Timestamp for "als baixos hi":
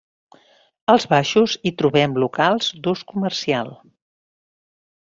0.93-1.73